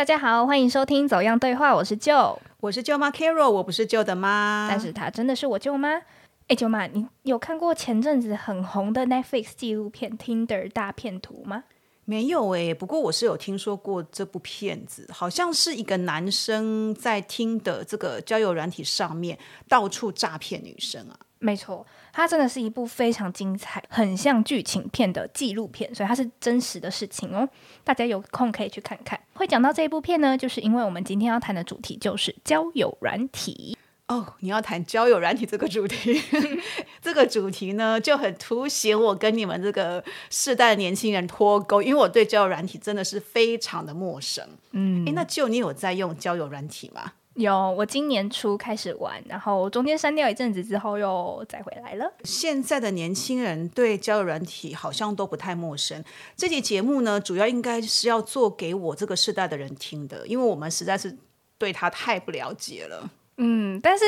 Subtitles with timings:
[0.00, 6.00] 大家好，欢迎收听《走样对话》，我是舅，我是舅妈 Carol，我不是舅的妈，但是她真的是我舅妈。
[6.48, 11.64] 哎，舅妈，你有看过前阵子很红的 Netflix 纪录片《Tinder 大片图》吗？
[12.06, 19.38] 没有哎，不过我是有听说过这部片子，好像是一个男生在听的这个交友软体上面
[19.68, 21.18] 到处诈骗女生啊。
[21.40, 27.48] 没错，它真的是一部非常精彩、很像剧情片的纪录片，所以它是真实的事情哦。
[27.84, 29.18] 大家有空可以去看看。
[29.34, 33.76] 会讲到这一部片呢，就是因为我们今天要谈的主题就是交友软体。
[34.08, 36.20] 哦，你要谈交友软体这个主题，
[37.00, 44.44] 这个主题呢就很凸显我跟你们这个世代的年轻人脱钩，因为我对交友软体真的是非常的陌生。
[44.72, 47.12] 嗯，哎，那就你有在用交友软体吗？
[47.40, 52.12] 有，我今年初开始玩，然后中间删掉一阵子之后又再回来了。
[52.24, 56.04] 现在的年轻人对交友软体好像都不太陌生。
[56.36, 61.16] 这节节目呢，主要应该是要做给我这个世代的人听的，因为我们实在是
[61.58, 63.10] 对他太不了解了。
[63.42, 64.04] 嗯，但是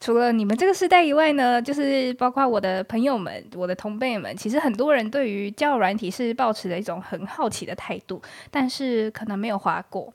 [0.00, 10.10] 除了你们这个时代以外呢，就是包括我的朋友们、我的同辈们，其实很多人对于交友软体是抱持着一种很好奇的态度，但是可能没有滑过。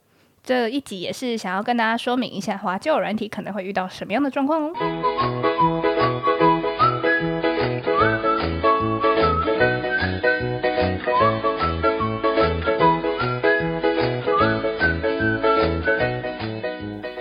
[0.46, 4.72] 这一集也是想要跟大家说明一下，滑交友软体可能会遇到什么样的状况哦。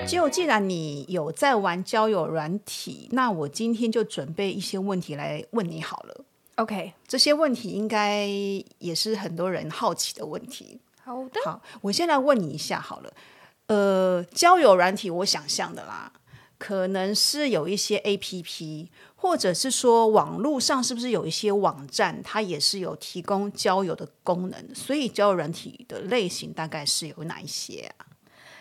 [0.07, 6.23] 就既然你有在玩交友软体，那我今天就准备一些问题来问你好了。
[6.57, 8.27] OK，这些问题应该
[8.77, 10.79] 也是很多人好奇的问题。
[11.05, 13.13] 好的，好，我先来问你一下好了。
[13.67, 16.11] 呃，交友软体，我想象的啦，
[16.57, 24.73] 可能是有一些 APP，或者是说网络上是不是有一些网站，它也是有提供交友的功能？
[24.73, 28.05] 所以交友软体的类型大概是有哪一些啊？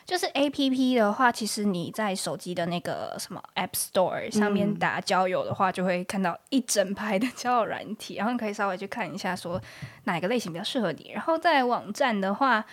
[0.07, 9.61] 就是 A P P 的话，其实你在手机的那个什么 App Store 上面打交友的话，就会看到一整排的交友软体，然后可以稍微去看一下，说
[10.05, 11.11] 哪个类型比较适合你。
[11.15, 12.65] 然后在网站的话，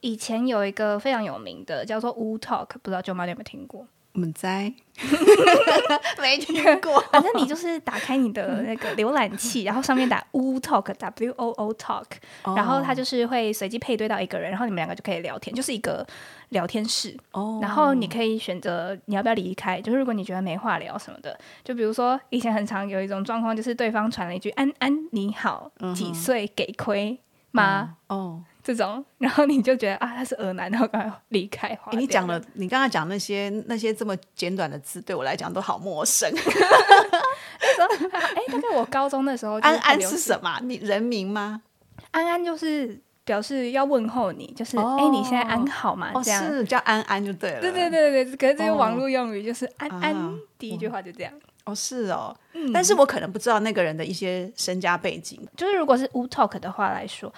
[0.00, 3.86] 以前有一个非常有名的叫做 Wu Talk，不知道舅妈有没有听过？
[4.14, 4.72] 我们在
[6.22, 12.04] 没听过， 反正你就是打开你的那个浏览器，然后上面打 Wu Talk W O O Talk，
[12.54, 16.06] 然后它就是会随机配对到一个人，然后你们两个就可以聊天，就是一个
[16.50, 17.16] 聊天室。
[17.32, 27.18] 哦，然后你可以选择你要不要离开，就是如果你觉得没话聊什么的，就比如说以前很常有一种状况，就是对方传了一句安安你好，几岁给亏
[27.50, 27.96] 吗？
[28.06, 28.44] 哦。
[28.64, 31.78] 这种， 然后你就觉得啊，他是恶男，然后赶快离开。
[31.92, 36.32] 你讲了，你刚刚讲那些那些这么简短的字，对我来讲都好陌生。
[36.32, 40.58] 那时候， 哎，大概我高中的时候，安安是什么？
[40.62, 41.60] 你人名吗？
[42.10, 46.10] 安安就是表示要问候你，就是哎，你现在安好吗？
[46.24, 47.60] 这样是叫安安就对了。
[47.60, 51.32] 对对对对，可是这个网络用语就是安安，第一句话就这样。
[51.66, 52.34] 哦，是哦，
[52.72, 55.40] 但是我可能不知道那个人的一些身家背景。
[55.56, 57.30] 就是如果是无 talk 的话来说。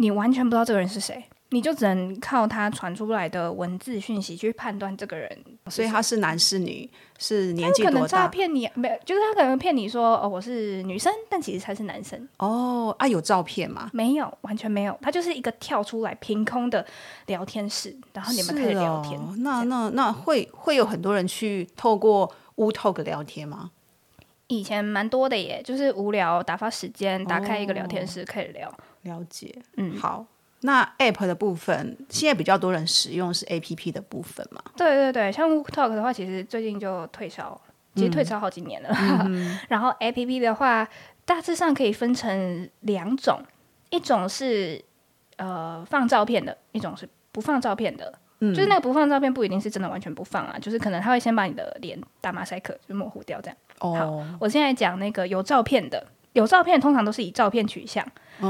[0.00, 5.30] 你完全不知道这个人是谁，你就只能靠他传出来的文字讯息去判断这个人。
[5.68, 6.88] 所以他是男是女，
[7.18, 7.92] 是年纪多大？
[7.92, 12.26] 可能诈骗你，没有，就是他可能骗你说哦我是女生，但其实他是男生。
[12.38, 13.90] 哦啊，有照片吗？
[13.92, 14.98] 没有，完全没有。
[15.02, 16.84] 他就是一个跳出来凭空的
[17.26, 19.20] 聊天室，然后你们开始聊天。
[19.42, 23.70] 那那那会会有很多人去透过乌 talk 聊天吗？
[24.46, 28.72] 以前蛮多的耶，就是无聊打发时间，打开一个聊天室可以聊。
[29.02, 30.26] 了解，嗯，好。
[30.62, 34.62] 那 App 的部分，现在比较多人使用是 App 的部分嘛？
[34.76, 37.58] 对对对，像 Talk 的话，其实最近就退烧，
[37.94, 38.90] 其实退烧好几年了。
[39.70, 40.86] 然后 App 的话，
[41.24, 43.42] 大致上可以分成两种，
[43.88, 44.84] 一种是
[45.38, 48.18] 呃放照片的，一种是不放照片的。
[48.40, 53.56] 嗯，就是那个不放照片不一定是真的完全不放啊，就是可能他会先把你的脸打马赛克，就模糊掉这样。
[53.78, 56.06] 哦，我现在讲那个有照片的。
[56.32, 58.06] 有照片，通常都是以照片取向，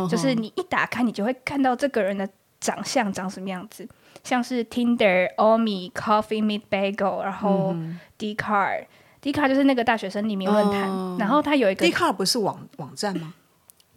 [0.09, 2.29] 就是你一打开，你就会看到这个人的
[2.61, 3.89] 长相长什么样子，
[4.23, 7.75] 像是 Tinder、Omi、Coffee Meet Bagel，然后
[8.19, 8.87] d c a r
[9.21, 13.35] d c a r 就是那个大学生匿名论坛，然后它有一个 d c a r 不是网网站吗？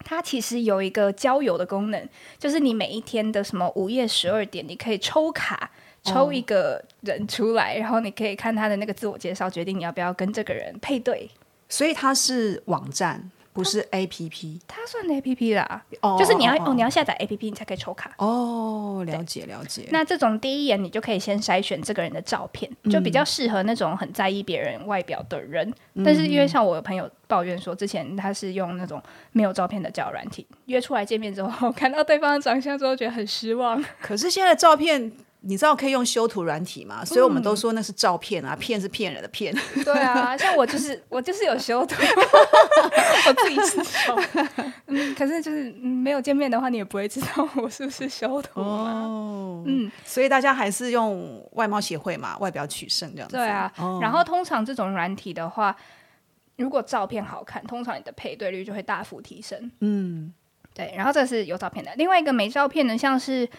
[0.06, 5.72] 它其实有一个交友的功能，就是你每一天的什么午夜十二点，你可以抽卡
[6.04, 11.30] 抽一个人出来，然后你可以看他的那个自我介绍，决定你要不要跟这个人配对。
[11.70, 13.32] 所以它是网站。
[13.54, 15.84] 不是 A P P，它算 A P P 啦，
[16.18, 18.12] 就是你要哦，你要下载 A P P，你才可以抽卡。
[18.18, 19.88] 哦，了解了解。
[19.92, 25.72] 那这种第一眼你就可以先筛选这个人的照片，就比较适合那种很在意别人外表的人。
[26.04, 29.02] 但是因为像我有朋友抱怨说，之前他是用那种
[29.32, 33.84] 没有照片的交友软体约出来见面之后， 看到对方的长相之后觉得很失望。
[34.02, 35.12] 可是现在照片
[35.46, 37.04] 你知道可以用修图软体吗？
[37.04, 39.54] 所以我们都说那是照片啊，骗是骗人的骗。
[39.84, 41.96] 对啊， 像我就是我就是有修图，
[43.28, 44.18] 我自己是修。
[44.88, 49.64] 嗯，可是就是没有见面的话，你也不会知道我是不是修图哦。
[49.68, 53.36] 嗯，所以大家还是用外貌协会嘛，外表取胜这样子。
[53.36, 53.70] 对啊，
[54.02, 55.76] 然后通常这种软体的话，
[56.56, 59.70] 如果照片好看，通常你的配对率就会大幅提升。
[59.82, 60.34] 嗯，
[60.74, 60.94] 对。
[60.96, 63.50] 然后这是有照片的，另外一个没照片的，像是。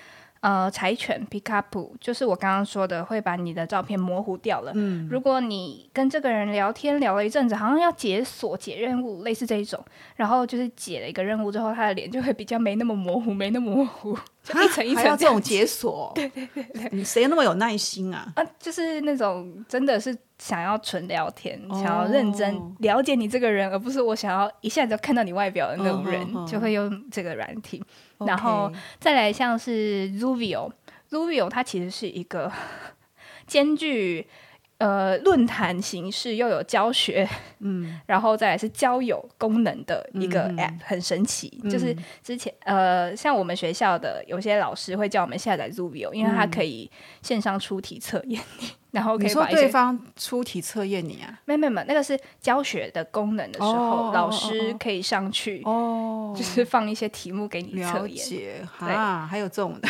[0.45, 4.73] 呃，柴犬 pick up 就是我刚刚说的，会把你的照片模糊掉了。
[4.75, 9.83] 嗯，如果你跟这个人聊天聊了一阵子，好像要解锁解任务，类似这一种，
[10.17, 16.13] 然后就是解了一个任务之后，他的脸就会比较没那么模糊，没那么模糊，就一层一层这种解锁。
[16.15, 18.31] 对对对对，谁那么有耐心啊？
[18.37, 27.83] 啊，就是那种真的是想要纯聊天，想要认真了解你这个人，而不是我想要一下子就看到你外表的那种人，就会用这个软体。
[28.19, 28.71] 然后
[29.01, 32.53] 再来像是 Zuvio，Zuvio 它其实是一个
[33.47, 34.27] 兼具
[34.85, 37.27] 呃 论坛形式又有教学，
[37.61, 41.49] 嗯， 然后再来是交友功能的一个 App，很神奇。
[41.71, 46.91] 就是之前呃，像我们学校的有些老师会叫我们下载 Zuvio，因为它可以
[47.23, 48.69] 线上出题测验你。
[48.95, 51.41] 然后可以说对方出题测验你啊？
[51.47, 58.69] 没没没，那个是教学的功能的时候，老师可以上去哦，就是放一些题目给你测验。
[58.79, 59.89] 啊，还有这种的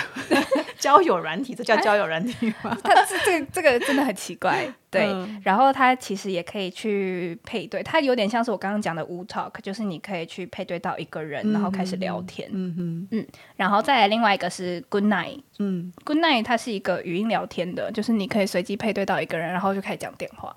[0.84, 2.76] 交友软体，这叫交友软体吗？
[2.84, 4.70] 它这这这个真的很奇怪。
[4.92, 5.08] 对，
[5.42, 12.50] 然后它其实也可以去配对，它有点像是我刚刚讲的无 talk，就是你可以去配对到一个人，然后开始聊天。
[12.52, 13.26] 嗯嗯，嗯，
[13.56, 20.54] 然后再来另外一个是 Good Night，嗯，Good Night 它是一个语音聊天的，就是你可以随机配对到一个人，然后就开始讲电话。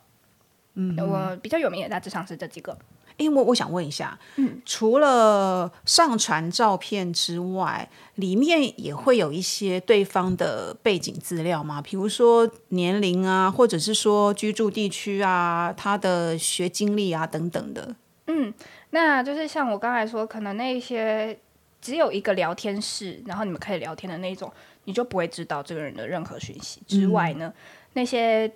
[0.76, 2.78] 嗯，我比较有名的大致上是这几个。
[3.18, 11.82] 因为我想问一下，嗯，除了上传照片之外，里面也会有一些对方的背景资料吗？
[11.82, 17.96] 比如说年龄啊，或者是说居住地区啊，他的学经历啊等等的。
[18.28, 18.54] 嗯，
[18.92, 21.38] 那就是像我刚才说，可能那些
[21.82, 24.52] 只有一个聊天室，然后你们可以聊天的那种，
[24.84, 27.52] 你就不会知道这个人的任何讯息之外呢，
[27.94, 28.52] 那些。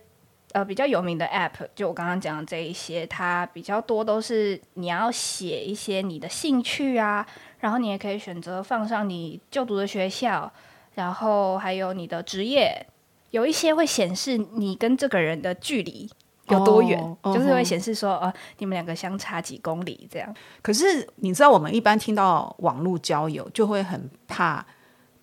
[0.53, 7.25] 呃，比较有名的 App，就我刚刚讲的这一些，它比较多都是你要写一些你的兴趣啊，
[7.59, 10.51] 然后你也可以选择放上你就读的学校，
[10.95, 12.85] 然后还有你的职业，
[13.29, 16.09] 有一些会显示你跟这个人的距离
[16.49, 20.35] 有多远，就是会显示说，呃，你们两个相差几公里这样。
[20.61, 24.65] 可是你知道，我们一般听到网络交友，就会很怕。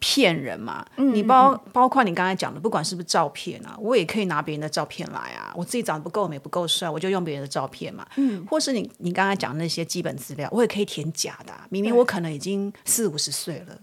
[0.01, 0.85] 骗人嘛？
[0.97, 5.53] 你包包括你刚才讲的，不管是不是照片啊，我也可以拿别人的照片来啊。
[5.57, 8.07] 我自己长得不够美、不够帅，我就用别人的照片嘛。
[8.17, 11.53] 嗯，或是你你刚才讲那些基本资料，我也可以填假的。
[11.69, 13.79] 明明我可能已经四五十岁了，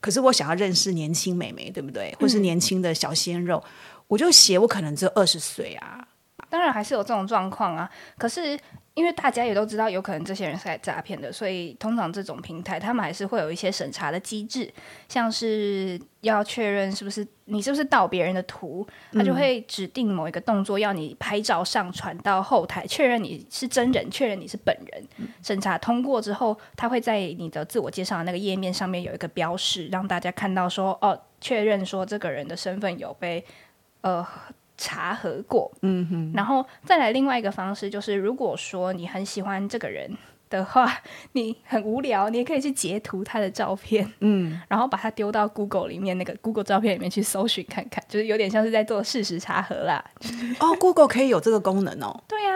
[0.00, 2.16] 可是我想要认识年轻美眉，对不对？
[2.18, 3.62] 或是年轻的小鲜肉，
[4.08, 6.06] 我就写我可能只有二十岁啊。
[6.48, 7.88] 当然还是有这种状况啊，
[8.18, 8.58] 可是。
[8.94, 14.70] 因为大家也都知道，有可能这些人是来诈骗的，所以通常这种平台他们还是会有一些审查的机制，
[15.08, 25.30] 像是要确认是不是你是不是盗别人的图，他就会指定某一个动作要你拍照上传到后台，确认你是真人，确认你是本人。
[25.42, 33.44] 审查通过之后，他会在你的自我介绍的那个页面上面有一个标识，让大家看到说哦，确认说这个人的身份有被
[34.00, 34.26] 呃。
[34.80, 40.10] 查核过，嗯哼，然后再来另外一个方式，就是如果说你很喜欢这个人
[40.48, 40.90] 的话，
[41.32, 50.02] 你很无聊，你也可以去截图他的照片，嗯，然后把它丢到 Google 里面那个 Google 照片里面去搜寻看看，就是有点像是在做事实查核啦。
[50.58, 52.24] 哦，Google 可以有这个功能哦。
[52.26, 52.46] 对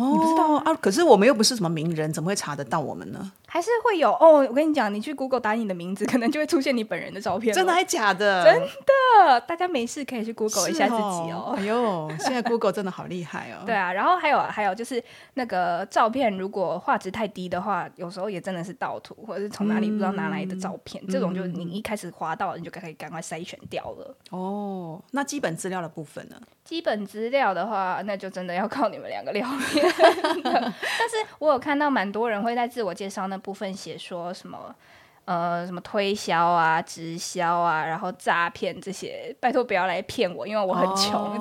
[0.00, 0.74] 呀，你不知道啊？
[0.80, 3.32] 可是我们又不是什么名人，怎么会查得到我们呢？
[3.46, 7.52] 还是会有哦，我跟你讲，你去 Google 打你的名字，可能就会出现你本人的照片。
[7.52, 8.44] 真的还假的？
[8.44, 11.54] 真的，大家没事可以去 Google 一下自己哦。
[11.56, 13.62] 哎呦，现在 Google 真的好厉害哦。
[13.66, 15.02] 对啊，然后还有还有就是
[15.34, 24.16] 那个照片，如果画质太低的话，有时候也真的是盗图，或者是从哪里不知道拿来的照片，这种就你一开始滑到，你就可以赶快筛选掉了。
[24.30, 26.36] 哦，那基本资料的部分呢？
[26.64, 29.89] 基本资料的话，那就真的要靠你们两个聊天。
[30.42, 34.74] 但是我有看到蛮多人会在自我介绍那部分写说什么。
[35.30, 41.40] 呃，什么推销啊、直销啊，然后诈骗这些，拜托不要来骗我，因为我很穷。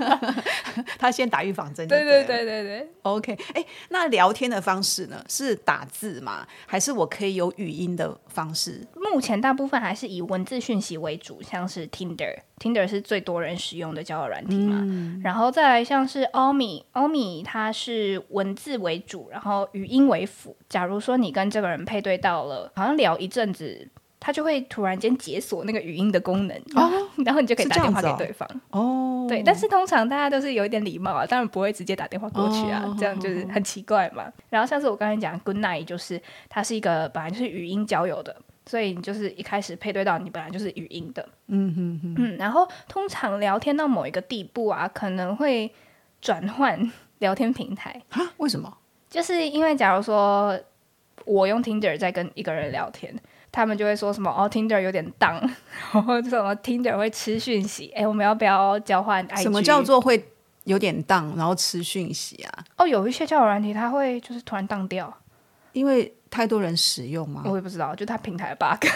[0.98, 1.88] 他先打预防针。
[1.88, 2.90] 对对对对对。
[3.00, 5.24] OK，哎，那聊天的方式呢？
[5.30, 6.46] 是打字吗？
[6.66, 8.86] 还是我可以有语音的方式？
[8.94, 14.84] 目前大部分还是以文字讯息为主，像是 Tinder，Tinder 是最多人使用的交友软体嘛。
[15.24, 20.54] 然后再来像是 Omi，Omi 它是文字为主，然后语音为辅。
[20.68, 26.90] 假如说你跟这个人配对到了，好像聊一阵子他就会突然间解锁那个语音的功能，哦，
[27.24, 28.46] 然后你就可以打电话给对方。
[28.70, 34.30] 哦，对，但是通常大家都是有一点礼貌啊，当然不会直接打电话过去啊，这样就是很奇怪嘛。
[34.50, 36.20] 然后像是我刚才讲 Good Night，就是
[36.50, 45.72] 它是一个本来就是语音交友的，所以你就是一开始配对到你本来就是语音的，嗯哼哼，嗯，然后通常聊天到某一个地步啊，可能会
[46.20, 48.20] 转换聊天平台啊？
[48.36, 48.76] 为什么？
[49.08, 50.56] 就是因为假如说
[51.24, 53.14] 我用 Tinder 在跟一个人聊天。
[53.52, 55.34] 他们就会说什么哦，Tinder 有点荡，
[55.92, 59.26] 然后什么 Tinder 会吃讯息，哎，我们要不要交换？
[59.36, 60.24] 什么叫做会
[60.64, 62.64] 有点荡，然后吃讯息啊？
[62.76, 65.12] 哦，有一些交友软体，它会就是突然荡掉，
[65.72, 66.14] 因为。
[66.30, 67.42] 太多人使用吗？
[67.44, 68.86] 我也不知道，就它平台 bug，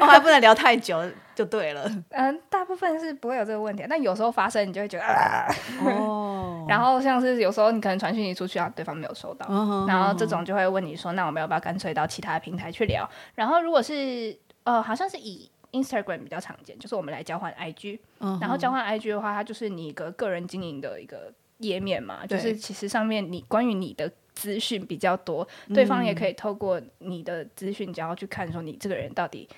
[0.00, 0.98] 我 还不能聊太久
[1.34, 1.88] 就对了。
[2.10, 5.46] 嗯，大部分是不会有这个问题，但有时候发生，你就会觉得啊。
[5.84, 6.64] 哦。
[6.68, 9.46] 然后像是有时候你可能传讯息出去啊，对方没有收到，
[9.86, 13.08] 然后这种就会问你说，那我们要不要干脆到其他平台去聊？
[13.34, 17.98] 然后如果是呃，好像是以 Instagram 比较常见，就是我们来交换 IG，
[18.40, 24.10] 然后交换 IG 的话，它就是你一个个人经营的一个页面嘛，就是其实上面你关于你的。
[24.38, 29.48] 资讯比较多，对方也可以透过你的资讯，然后去看说你这个人到底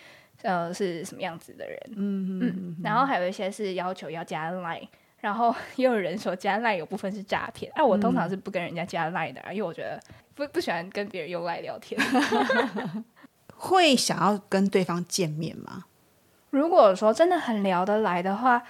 [0.41, 1.79] 呃是什么样子的人。
[1.97, 2.77] 嗯嗯。
[2.83, 4.89] 然后还有一些是要求要加 line，
[5.21, 7.71] 然后也有人说加 line 有部分是诈骗。
[7.75, 10.01] 哎，我通常是不跟人家加 line 的，因为我觉得
[10.35, 12.01] 不不喜欢跟别人用 line 聊天。
[13.55, 15.85] 会想要跟对方见面吗？
[16.49, 18.63] 如果说真的很聊得来的话。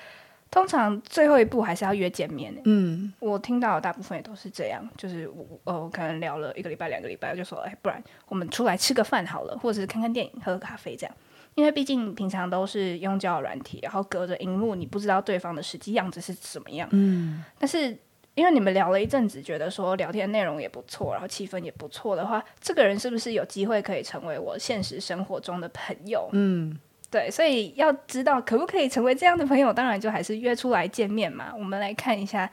[0.50, 2.52] 通常最后一步还是要约见面。
[2.64, 11.14] 嗯，我听到的大部分也都是这样，就是我呃，可能聊了一个礼拜、两个礼拜，就说，哎，不然我们出来吃个饭好了，或者是看看电影、喝个咖啡这样。
[11.54, 16.88] 因为毕竟平常都是用交友软体，然后隔着荧幕，你不知道对方的实际样子是什么样。
[16.92, 17.96] 嗯，但是
[18.34, 26.28] 因为你们聊了一阵子，觉得说聊天内容也不错，然后气氛也不错的话，这个人是不是有机会可以成为我现实生活中的朋友？
[26.32, 26.78] 嗯。
[27.10, 31.52] 对，所以要知道可不可以成为这样的朋友，当然就还是约出来见面嘛。
[31.58, 32.48] 我们来看一下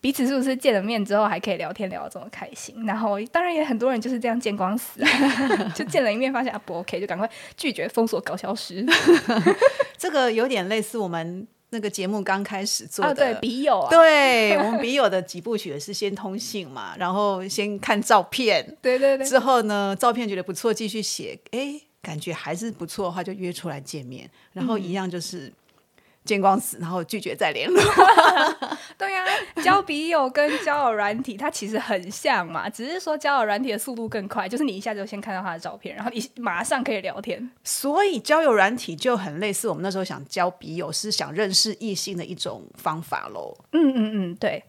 [0.00, 2.74] 彼此是不是见了面之后还可以聊天聊得这么开心。
[2.86, 4.98] 然后当然也很多人就是这样见光死，
[5.76, 7.28] 就见了一面发现啊不 OK，就赶快
[7.58, 8.82] 拒绝封锁搞消失。
[9.98, 21.82] 这个有点类似我们那个节目刚开始做的，对笔友，对我们笔友的几部曲是先通信嘛，然后先看照片，对对对，之后呢照片觉得不错，继续写，哎。
[22.02, 25.52] 感觉还是不错的话，就约出来见面，然后一样就是
[26.24, 27.80] 见光死，然后拒绝再联络。
[28.96, 29.24] 对呀，
[29.62, 37.50] 交笔友跟交友软体它其实很像嘛，只是说交友软体的速度更快，就是你一下就先看到他的照片，然后你马上可以聊天。
[37.64, 43.56] 所以交友软体就很类似我们那时候想交笔友，是想认识异性的一种方法喽。
[43.72, 44.62] 嗯嗯嗯，对。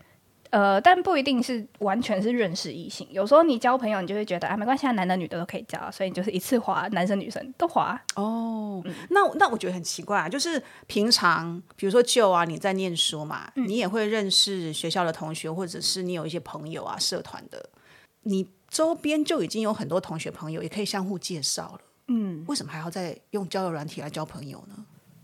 [0.52, 8.00] 呃，但不一定是完全是认识异性，有时候你交朋友，你就会觉得啊，没关系，男的女的都可以交，所以你就是一次滑，男生女生都滑。
[8.16, 17.70] 哦，那那我觉得很奇怪啊，就是平常比如说就啊，你在念书嘛，你也会认识学校的同学，或者是你有一些朋友啊，社团的，
[18.24, 21.80] 你周边就已经有很多同学朋友，也可以相互介绍了。
[22.10, 24.76] 嗯，为什么还要再用交友软体来交朋友呢？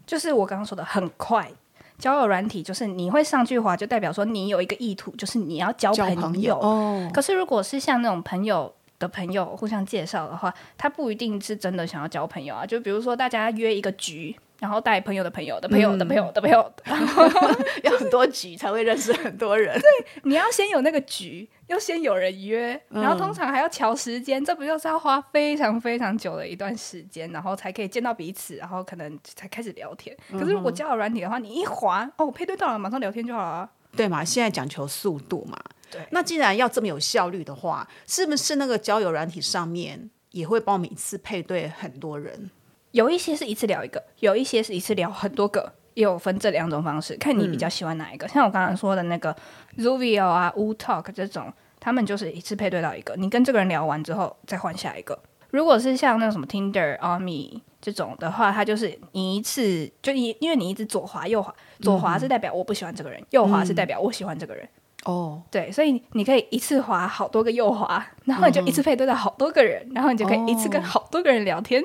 [0.06, 1.52] 就是我刚刚说的很快。
[1.98, 6.60] 交友软体就是你会上句话，就代表说你有一个意图，就是你要交朋友。
[6.60, 7.10] 哦。
[7.14, 12.66] 可是如果是像那种朋友的朋友互相介绍的话，他不一定是真的想要交朋友啊。
[12.66, 14.36] 就比如说大家约一个局。
[14.60, 17.24] 然后带朋友的朋友的朋友的朋友的朋友，然后
[17.84, 19.80] 要很多局才会认识很多人。
[19.80, 30.16] 对，你要先有那个局，要先有人约，然后通常还要调时间，这不就是要花非常非常久的一段时间，然后才可以见到彼此，然后可能才开始聊天。
[30.32, 34.26] 可是如果交友软体的话，你一滑哦，配对到了，马上聊天就好了，对嘛？
[34.26, 35.58] 现在讲求速度嘛。
[35.92, 36.02] 对。
[36.12, 42.50] 那既然要这么有效率的话，是不是那个交友软体上面也会帮我们一次配对很多人？
[42.98, 48.28] 有一些是一次聊一个，有一些是一次聊很多个，也有分这两种方式，看你比较喜欢哪一个。
[48.28, 49.36] 像我刚刚说的那个
[49.78, 55.20] Zuvio 啊、U Talk 这种，他们就是一次配对到一个，你跟这个人聊完之后再换下一个。
[55.52, 64.68] 如果是像那种什么 Tinder、Army 这种的话，它就是你一次就一因为你一直左滑右滑，左滑是代表我不喜欢这个人，右滑是代表我喜欢这个人。
[65.06, 71.84] 哦，对，所以你可以一次滑好多个右滑，然后你就一次配对到好多个人，然后你就可以一次跟好多个人聊天。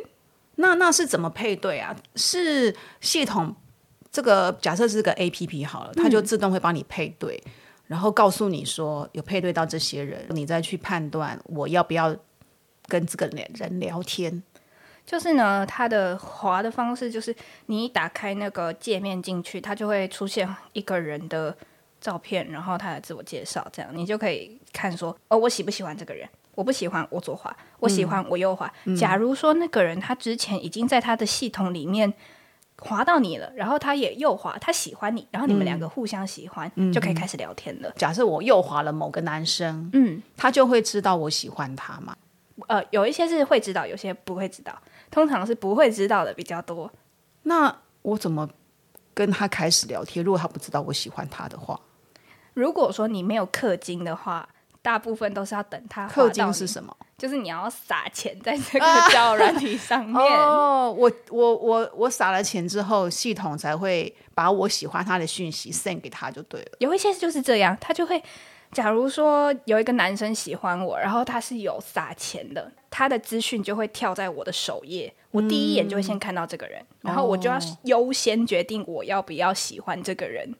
[0.63, 1.95] 那那是怎么配对啊？
[2.15, 3.55] 是系统
[4.11, 7.43] 这个假设是个 A P P 好了，它就自动会帮你配对，
[7.89, 12.17] 然后告诉你说有配对到这些人，你再去判断我要不要
[12.87, 14.43] 跟这个人聊天。
[15.05, 17.35] 就是呢，它的滑的方式就是
[17.67, 21.57] 你一打开那个界面进去，它就会出现一个人的
[22.01, 26.29] 照片，然后他的自我介绍，这样你就可以看说哦，我喜不喜欢这个人。
[26.55, 28.73] 我不喜欢我左滑，我喜欢我右滑。
[28.97, 32.13] 假如说那个人他之前已经在他的系统里面
[32.79, 37.91] 滑到你了，然后他也右滑，他喜欢你，然后你们两个互相喜欢，就可以开始聊天了。
[37.97, 42.17] 假设我右滑了某个男生，嗯，他就会知道我喜欢他嘛？
[42.67, 44.77] 呃，有一些是会知道，有些不会知道，
[45.11, 46.91] 通常是不会知道的比较多。
[47.45, 48.49] 那我怎么
[49.15, 50.25] 跟他开始聊天？
[50.25, 51.81] 如果他不知道我喜欢他的话，
[52.53, 54.49] 如果说你没有氪金的话，
[54.83, 56.95] 大部分都是要等他氪金是什么？
[57.17, 60.17] 就是你要撒钱在这个交友软体上面。
[60.21, 66.73] 哦，我我我我撒了钱之后，系统才会把我喜欢他的讯息 send 给他就对了。
[66.81, 68.21] 有一些就是这样，他就会，
[68.73, 80.53] 假如说有一个男生喜欢我，然后他是有撒钱的，他的资讯就会跳在我的首页，我第一眼就会先看到这个人，然后我就要优先决定我要不要喜欢这个人。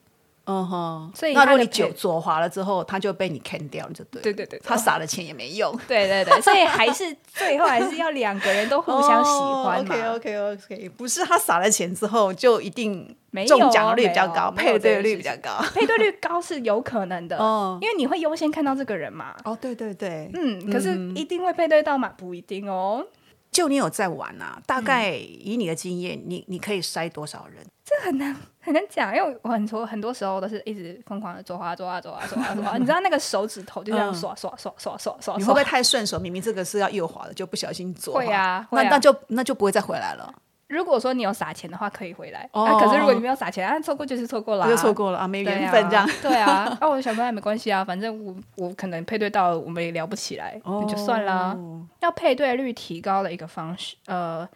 [0.45, 4.21] 嗯哼，所以那如果你他的配左左滑了之后，他就被你坑掉了，就对。
[4.23, 9.95] 对对对，他撒了钱也没用， 对对对，所以还是 最后还是要两个人都互相喜欢嘛。
[9.95, 15.63] OK OK OK，不是他撒了钱之后就一定中奖率比较高，配对率比较高。
[15.75, 19.35] 配对率高是有可能的，哦 因为你会优先看到这个人嘛。
[19.45, 22.13] 哦，对对对，嗯，可是一定会配对到吗？
[22.17, 23.07] 不一定哦。
[23.53, 24.59] 就你有在玩啊？
[24.67, 27.65] 大概以你的经验，你你可以筛多少人？
[27.85, 28.35] 这很难
[28.65, 36.19] 很难讲，因为我很多很多时候都是一直疯狂的左滑左滑左滑左滑左滑，你知道那个手指头就这样嗯刷刷刷刷刷刷，你会不会太顺手？
[36.19, 38.21] 明明这个是要右滑的，就不小心左滑。
[38.21, 40.33] 会啊那那就那就不会再回来了，
[40.69, 42.49] 如果说你有撒钱的话，可以回来。
[42.53, 46.09] 哦啊，可是如果你没有撒钱，啊，错过就是错过了、啊，就错过了啊，没对缘分这样。
[46.23, 51.55] 对啊， 那、我想说也没关系啊，反正我我可能配对到，我们也聊不起来，那就算啦。
[51.57, 54.49] 哦要配对率提高的一个方式，呃，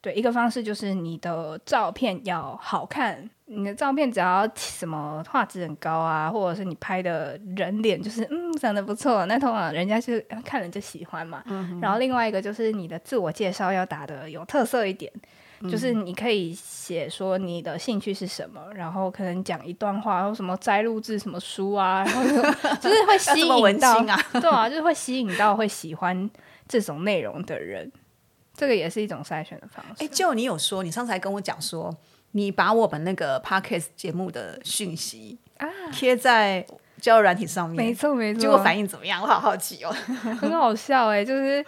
[0.00, 11.42] 对，一个方式就是你的照片要好看，你的照片只要什么画质很高啊，或者是你拍的人脸就是嗯长得不错，那通常人家是看人就喜欢嘛。
[11.80, 15.12] 然后另外一个就是你的自我介绍要打的有特色一点。
[15.70, 22.34] 就是你可以写说你的兴趣是什么，然后可能讲一段话，然后什么摘录自什么书啊，然后就
[22.80, 26.28] 就是会 吸引到啊对啊，就是会吸引到会喜欢
[26.66, 27.92] 这种内容的人，
[28.56, 30.04] 这个也是一种筛选的方式。
[30.04, 31.96] 哎，就你有说，你上次还跟我讲说，
[32.32, 36.66] 你把我们那个 podcast 节目的讯息啊，贴在
[37.00, 39.22] 交友软体上没面，错没错，结果反应怎么样？
[39.22, 39.90] 我好好奇哦。
[40.40, 41.64] 很好笑哎、就是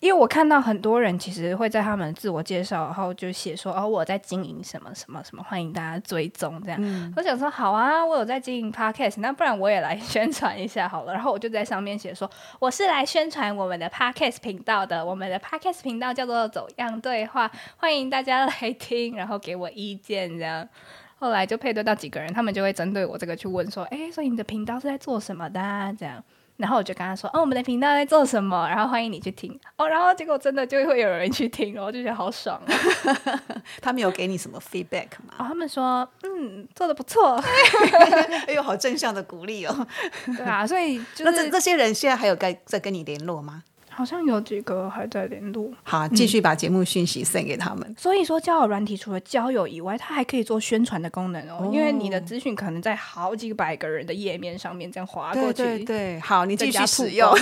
[0.00, 7.12] 因为我看到很多人其实会在他们自我介绍，然后就写说哦我在经营什么什么什么，欢迎大家追踪这样。
[7.16, 11.12] 我想说好啊，我有在经营 podcast，那不然我也来宣传一下好了。
[11.12, 20.66] 然后我就在上面写说我是来宣传我们的 podcast 频道的，我们的 podcast 频道叫做走样对话，欢迎大家来听，然后给我意见这样。
[21.18, 25.92] 后来就配对到几个人，他们就会针对我这个去问说，哎，所以你的频道是在做什么的、啊？
[25.92, 26.24] 这样。
[26.60, 28.68] 然后我就跟他说：“哦，我们的频道在做什么？
[28.68, 32.70] 然后欢迎你去听哦。”然后结果真的就会有人去听哦，我就觉得好爽啊。
[33.80, 35.34] 他们有给你什么 feedback 吗？
[35.38, 37.36] 哦他们说：“嗯，做的不错。
[38.46, 39.86] 哎呦，好正向的鼓励哦。”
[40.36, 43.62] 对啊，所以就是那这这些人现在还有在在跟你联络吗？
[44.00, 45.70] 好像有几个还在联络。
[45.82, 47.94] 好，继续把节目讯息 send 给他们。
[47.98, 51.68] 所以说，交友软体除了交友以外，它还可以做宣传的功能哦。
[51.70, 55.62] 因为你的资讯可能在好几百个人的页面上面这样划过去。
[55.62, 57.38] 对对，好，你继续使用光。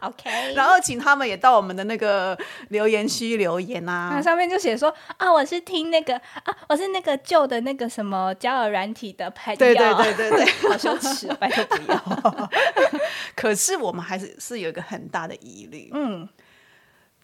[0.00, 4.22] OK，然后请他们也到我们的那个留言区留言那啊。
[4.22, 9.58] 上面就写说啊，我是听那个啊，我是那个旧的那个什么交友软体的朋友。
[9.58, 10.46] 对对对对对。
[10.68, 12.50] 好羞耻哦，拜托不要。
[13.36, 16.28] 可是我们还是是有一个很大的疑虑，嗯，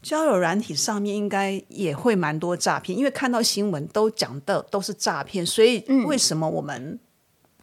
[0.02, 6.98] 交友软体上面应该也会蛮多诈骗，因为看到新闻都讲的都是诈骗，所以为什么我们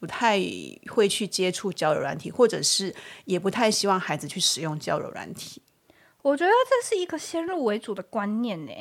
[0.00, 0.40] 不太
[0.90, 2.94] 会去接触交友软体，或者是
[3.26, 5.60] 也不太希望孩子去使用交友软体？
[6.22, 8.72] 我觉得这是一个先入为主的观念呢。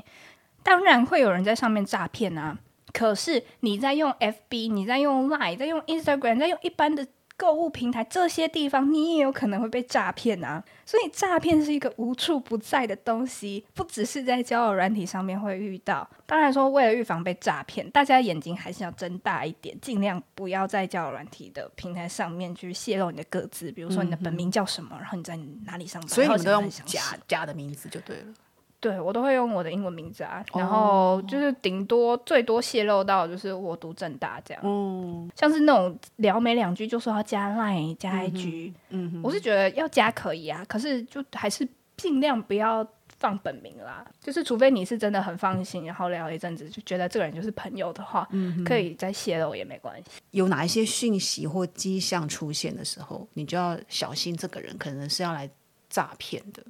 [0.63, 2.57] 当然会有人在上面诈骗啊，
[2.93, 7.05] 可是你在用 FB，你在用 Line，在用 Instagram，在用一般的
[7.39, 10.61] 购物平台这些地方，你也有可能会被诈骗啊。
[10.85, 16.07] 所以诈骗是一个无处不在的东西，不只是在交友软体上面会遇到。
[16.25, 28.33] 当然说，为了预防被诈骗，大家眼睛还是要睁大一点，尽量不要在交友软体的平台上面去泄露你的个资，比如说你的本名叫什么，然后你在哪里上班，所以你们都用然后写得很详细假假的名字就对了。
[28.79, 42.87] 对我都会用我的英文名字啊，然后就是顶多最多泄露到就是我读正大这样，嗯像是那种聊没两句就说要加 Line 加 IG，、嗯我是觉得要加可以啊，可是就还是尽量不要
[43.17, 48.25] 放本名啦，就是除非你是真的很放心，然后聊一阵子就觉得这个人就是朋友的话，
[48.65, 50.21] 可以再泄露也没关系。
[50.31, 55.49] 有哪一些讯息或迹象出现的时候，你就要小心，这个人可能是要来
[55.89, 56.63] 诈骗的？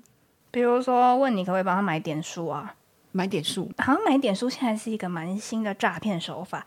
[0.52, 2.76] 比如说问你可不可以帮他买点数啊？
[3.12, 6.66] 买点数，好像买点数现在是一个蛮新的诈骗手法。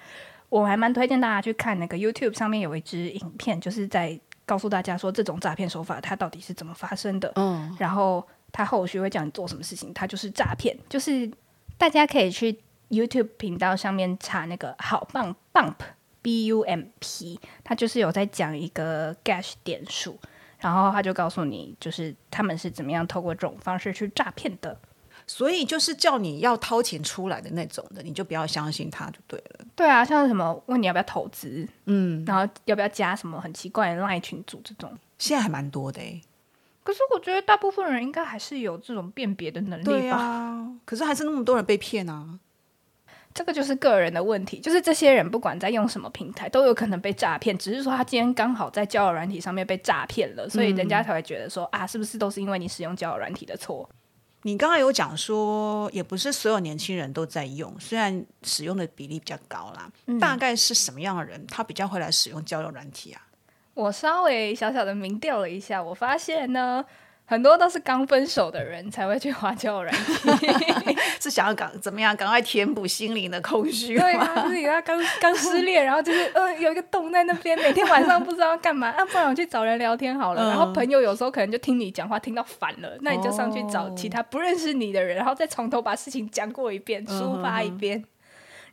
[0.49, 7.33] 我还蛮推荐大家去看那个 YouTube 上面有一支影片，就是在告诉大家说这种诈骗手法它到底是怎么发生的。
[7.37, 10.77] 嗯，然后他后续会叫你做什么事情，它就是诈骗。
[10.89, 11.31] 就是
[11.79, 12.59] 大家可以去
[12.91, 15.77] YouTube 频道上面查那个好棒 Bump
[16.21, 20.19] B U M P，它就是有在讲一个 Gash 点数，
[20.63, 24.79] 然后他就告诉你，就是他们是怎么样透过这种方式去诈骗的。
[25.25, 29.65] 所以就是叫你要掏钱出来的那种的，你就不要相信他就对了。
[29.77, 36.21] 对啊，像什么问你要不要投资，嗯，然后要不要加什么很奇怪的赖群组这种，现在还蛮多的哎。
[36.83, 40.67] 可是我觉得大部分人应该还是有这种辨别的能力吧。
[40.85, 42.41] 可是还是那么多人被骗啊。
[43.35, 47.57] 这个就是个人的问题，就是这些人不管在用什么平台，都有可能被诈骗。
[47.57, 53.89] 只是说他今天刚好在交友软体上面被诈骗了，所以人家才会觉得说啊，是不是都是因为你使用交友软体的错？
[54.43, 59.91] 你刚刚有讲说，也不是所有年轻人都在用，虽然使用的比例比较高啦。
[60.21, 63.23] 大概是什么样的人，他比较会来使用交友软体啊？
[63.75, 66.85] 我稍微小小的明调了一下，我发现呢。
[67.25, 73.97] 很多都是刚分手的人才会去花交友软体， 是想要赶怎么样，赶快填补心灵的空虚。
[73.97, 80.51] 对啊，就是他刚刚失恋，然后就是呃有一个洞在那边，每天晚上不知道干嘛，啊，不然我去找人聊天好了。
[80.51, 88.05] 然后朋友有时候可能就听你讲话听到烦了，那你就上去找其他不认识你的人，然后再从头把事情讲过一遍，抒发一遍。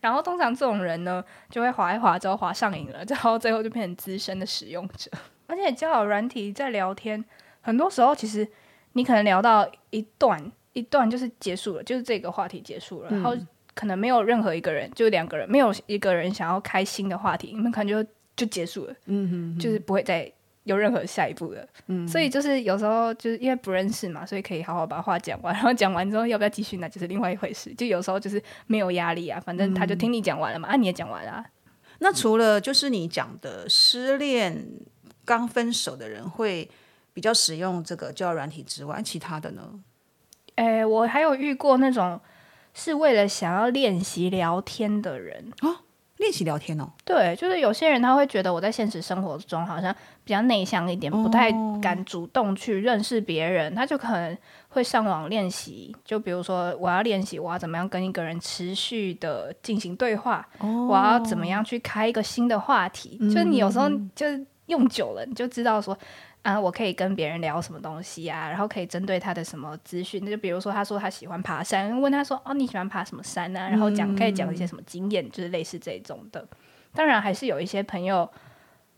[0.01, 5.09] 然后通常这种人呢，就会滑一滑之后滑上瘾了，然后最后就变成资深的使用者。
[5.47, 7.23] 而且交友软体在聊天。
[7.69, 8.47] 很多时候，其实
[8.93, 13.38] 你可能聊到一段一段就是结束了，就是这个话题结束了，然后
[13.75, 20.32] 可能没有任何一个人，就两个人，没有一个人想要开新的话题，你们可能就就结束了，嗯哼，就是不会再
[20.63, 21.67] 有任何下一步了。
[21.88, 27.71] 嗯，所以就是有时候就是因为不认识嘛，所以可以好好把话讲完，然后讲完之后要不要继续，那就是另外一回事。
[27.75, 31.45] 就有时候就是没有压力啊，反正他就听你讲完了嘛，啊你也讲完了。
[31.99, 34.67] 那除了就是你讲的失恋
[35.23, 36.69] 刚分手的人会。
[37.19, 39.62] 比较使用这个交友软体之外，其他的呢？
[40.55, 42.17] 诶，我还有遇过那种
[42.73, 45.82] 是为了想要练习聊天的人啊，
[46.15, 46.93] 练习聊天哦。
[47.03, 51.51] 对，就是有些人他会觉得我在现实生活中好像比较内向一点，不太
[51.82, 54.38] 敢主动去认识别人，他就可能
[54.69, 55.93] 会上网练习。
[56.05, 63.17] 就比如说，我要练习我要怎么样跟一个人持续的进行对话，我要怎么样去开一个新的话题。
[63.29, 65.97] 就是你有时候就是用久了，你就知道说。
[66.41, 68.47] 啊，我可以跟别人聊什么东西啊？
[68.49, 73.69] 然后可以针对他的什么资讯，那就比如说他说他喜欢爬山，问他说哦你喜欢爬什么山啊？
[73.69, 76.47] 然后讲可以讲一些什么经验，就是类似这种的。
[76.93, 78.28] 当然还是有一些朋友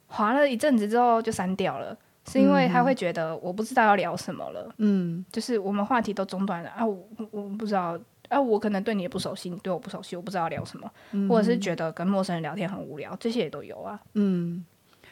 [0.07, 1.97] 滑了一阵子之后就删掉了，
[2.29, 4.73] 是因为他会觉得我不知道要聊什么了。
[4.77, 7.99] 嗯，就是我们话题都中断了啊，我我不知道
[8.29, 10.89] 啊，我可能对你也不熟悉，你对我不熟悉，我不知道聊什么，
[11.27, 13.99] 或者是觉得跟陌生人聊天很无聊，这些也都有啊。
[14.13, 14.63] 嗯，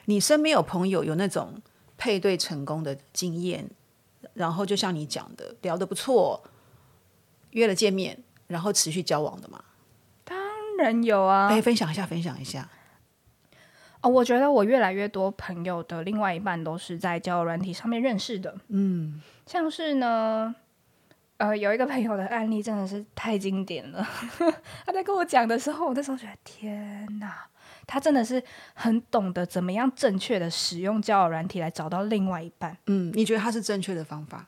[0.06, 1.54] 你身边有朋友有那种？
[2.00, 3.70] 配对成功的经验，
[4.34, 6.42] 然后就像你讲的，聊得不错，
[7.52, 9.64] 约了见面，然后持续交往的嘛？
[10.24, 10.38] 当
[10.78, 11.50] 然有啊！
[11.50, 12.70] 哎，分享一下，分享一下。
[14.02, 18.56] 哦，我觉得我越来越多朋友的另外一半都是在交友软体上面认识的。
[18.70, 20.56] 嗯，像是呢，
[21.36, 24.08] 呃，有一个朋友的案例真的是太经典了。
[24.88, 27.46] 他在跟我讲的时候，我那时候觉得天哪！
[27.92, 28.42] 他真的是
[28.76, 32.78] 很懂得怎么样正确的使用交友软体来找到另外一半。
[32.86, 34.46] 嗯，你觉得他是正确的方法？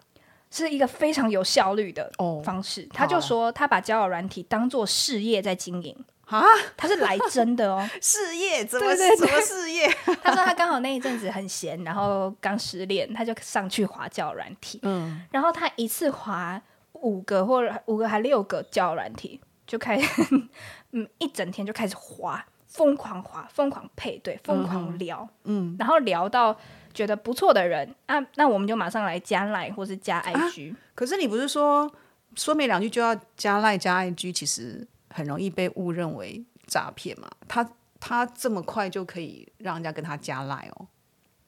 [0.51, 2.12] 是一个非常有效率的
[2.43, 2.88] 方式。
[2.93, 6.43] 他就说他把交友软体当做事业在经营啊，
[6.77, 7.89] 他是来真的哦。
[7.99, 9.88] 事业怎么什么事业？
[10.21, 14.80] 他说他刚好那一阵子很闲，然后刚失恋，他就上去滑交友软体。
[14.84, 16.62] 嗯，然后他一次滑
[16.93, 20.21] 五个或者五个还六个交友软体，就开始
[20.91, 22.45] 嗯一整天就开始滑。
[22.71, 26.57] 疯狂滑，疯狂配对，疯狂聊，嗯，然后聊到
[26.93, 30.73] 觉得不错的人，啊，那我们就马上来加 Lie 或是加 IG。
[30.95, 31.91] 可是你不是说
[32.36, 37.29] 说没两句就要加 Lie 加 IG，其实很容易被误认为诈骗嘛？
[37.45, 40.88] 他他这么快就可以让人家跟他加 Lie 哦？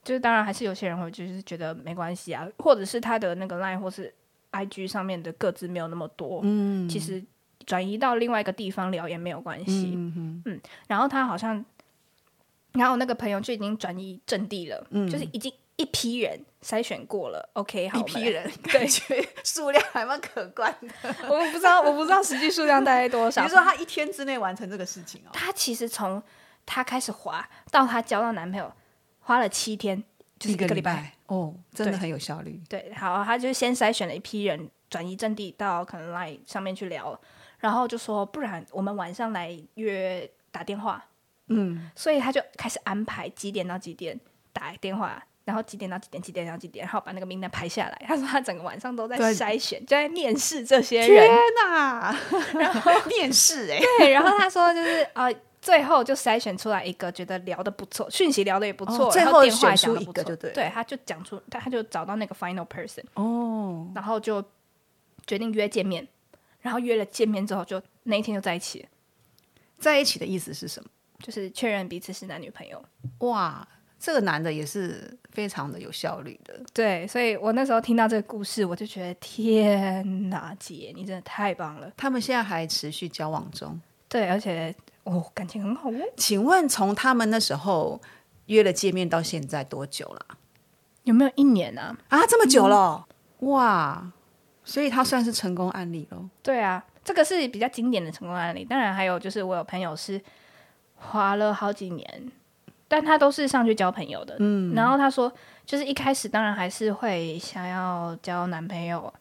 [0.03, 4.13] 就是当然还是有些人会就是觉得没关系啊，或者是他的那个赖或是
[4.51, 7.23] IG 上面的个字没有那么多，嗯，其实。
[7.65, 11.63] 转移到另外一个地方聊也没有关系，嗯，然后他好像，
[12.73, 21.15] 然后那个朋友就已经转移阵地了，嗯，就是已经一批人筛选过了，OK，好，一批人，感觉数量还蛮可观的。
[21.29, 23.43] 我不知道，我不知道实际数量大概多少。
[23.43, 25.29] 你说他一天之内完成这个事情哦？
[25.33, 26.21] 他其实从
[26.65, 28.71] 他开始滑到他交到男朋友
[29.19, 30.03] 花了七天。
[30.39, 31.13] 就是一个礼拜。
[31.27, 32.61] 哦，真的很有效率。
[32.67, 37.17] 对，好，他就先筛选了一批人，转移阵地到可能来上面去聊，
[37.63, 41.01] 然后就说，不然我们晚上来约打电话。
[41.47, 44.19] 嗯，所以他就开始安排几点到几点
[44.51, 48.05] 打电话，然后几点到几点，几点到几点，然后把那个名单排下来。
[48.05, 51.29] 他说他整个晚上都在对筛选，就在面试这些人天人。
[51.63, 52.19] 哪！
[52.59, 64.43] 然后 面试哎、对，然后他说就是啊、呃最后就筛选出来一个觉得聊的不错，讯息聊的也不错，哦最后选出一讲的不错，个就对对，他就讲出他他就找到那个 final person，哦，然后就
[65.25, 66.05] 决定约见面，
[66.63, 68.89] 然后约了见面之后就那一天就在一起了，
[69.77, 70.89] 在一起的意思是什么？
[71.19, 72.83] 就是确认彼此是男女朋友。
[73.19, 73.65] 哇，
[73.99, 76.59] 这个男的也是非常的有效率的。
[76.73, 81.91] 对，所以我那时候听到这个故事，我就觉得天哪，姐，你真的太棒了。
[81.95, 83.79] 他们现在还持续交往中。
[84.09, 85.95] 对，而且哦，感情很好哦。
[86.17, 88.01] 请问从他们那时候
[88.47, 90.25] 约了见面到现在多久了？
[91.03, 91.97] 有没有一年啊？
[92.09, 93.07] 啊，这么久了、
[93.39, 94.11] 哇！
[94.63, 96.27] 所以他算是成功案例喽。
[96.41, 98.63] 对啊，这个是比较经典的成功案例。
[98.63, 100.21] 当然还有就是我有朋友是
[100.95, 102.31] 花了好几年，
[102.87, 104.35] 但他都是上去交朋友的。
[104.39, 105.31] 嗯，然后他说，
[105.65, 109.13] 就是一开始当然还是会想要交男朋友。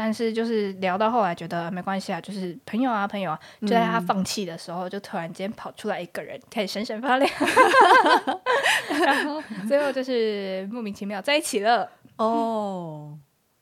[0.00, 7.28] 但是就是聊到后来觉得没关系啊，就是朋友啊朋友啊，就在他放弃的时候，就突然间跑出来一个人，开始闪闪发亮，
[9.04, 11.90] 然后最后就是莫名其妙在一起了。
[12.16, 13.18] 哦，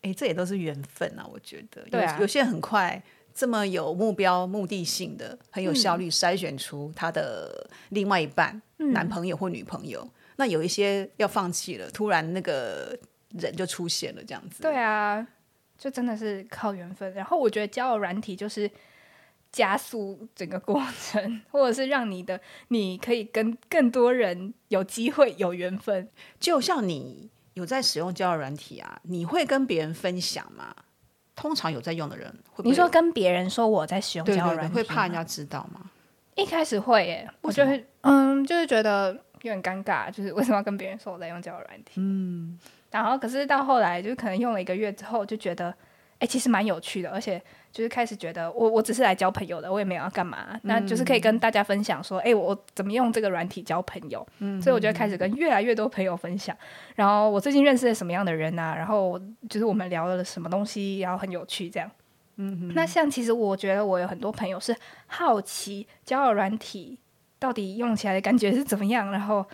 [0.07, 1.83] 哎，这也都是缘分啊，我觉得。
[1.90, 3.03] 对啊有有些人很快
[3.35, 10.09] 这么有目标、目的性的，很有效嗯率，筛选出他的另外一半、男朋友或女朋友。
[10.37, 12.97] 那有一些要放弃了，突然那个
[13.31, 14.62] 人就出现了，这样子。
[14.62, 15.27] 对啊，
[15.77, 17.12] 就真的是靠缘分。
[17.14, 18.71] 然后我觉得交友软体就是
[19.51, 26.09] 加速整个过程，或者是让你的你可以跟更多人有机会有缘分。
[26.38, 30.75] 就像你有在使用交友软体啊，你会跟别人分享吗？
[31.35, 35.90] 通常有在用的人会会你说跟别人说我在使用交友软体，会怕人家知道吗？
[36.35, 41.92] 一开始会耶，我就会嗯，就是觉得有点尴尬，就是为什么要跟别人说我在用交友软体？
[41.97, 42.59] 嗯，
[42.90, 45.75] 然后可是到后来，就是可能用了一个月之后，就觉得
[46.19, 47.42] 哎、其实蛮有趣的，而且
[47.77, 56.57] 就是开始觉得我我只是来交朋友的，我也没有要干嘛，那就是可以跟大家分享说，哎、我怎么用这个软体交朋友，嗯，所以我就开始跟越来越多朋友分享，
[56.95, 61.91] 然后我最近认识了什么样的人啊，然后就是我们聊了什么东西，然后很有趣这样。
[62.37, 64.75] 嗯，那像其实我觉得我有很多朋友是
[65.07, 66.99] 好奇交友软体
[67.39, 69.45] 到底用起来的感觉是怎么样，然后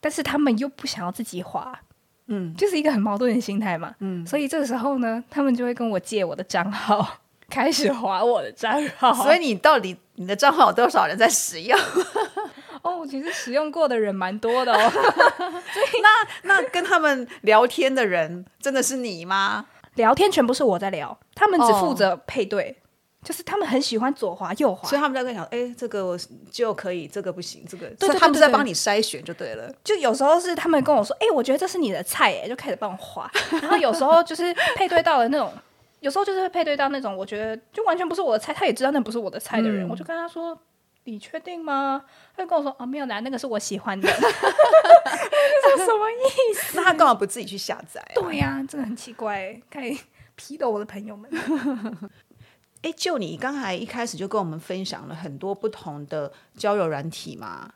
[0.00, 1.80] 但是他们又不想要自己滑，
[2.26, 3.94] 嗯，就是一个很矛盾的心态嘛。
[4.00, 9.12] 嗯，所以这个时候呢，他们就会跟我借我的账号，开始划我的账号。
[9.22, 11.78] 所以你到底你的账号有多少人在使用？
[12.82, 14.92] 哦，其实使用过的人蛮多的哦。
[16.02, 16.08] 那
[16.42, 19.66] 那跟他们聊天的人真的是你吗？
[19.94, 22.74] 聊天全部是我在聊，他们只哦负责配对，
[23.22, 25.00] 就是他们很喜欢左滑右滑所以。
[25.00, 26.18] 他们在跟你讲，哎、这个我
[26.50, 29.70] 就可以，这个不行，这个，对所以他们在帮你筛选就对了。
[29.84, 33.30] 就有时候是他们跟我说：“哎、我觉得这是你的菜，哎，就开始帮我划。”
[33.62, 35.52] 然后有时候就是配对到了那种，
[36.02, 40.58] 有时候就是会配对到那种，我觉得就完全不是我的菜，他也知道那不是我的菜的人，嗯我就跟他说
[41.04, 42.04] ：“你确定吗？”
[42.36, 46.76] 他就跟我说：“哦，没有啦，那个是我喜欢的。”我就说什么意思？
[46.76, 48.12] 那他干嘛不自己去下载、啊？
[48.16, 49.96] 对呀、真的很奇怪，可以
[50.34, 51.30] 批斗我的朋友们。
[52.82, 57.72] 哎，就你刚才一开始就跟我们分享了很多不同的交友软体嘛，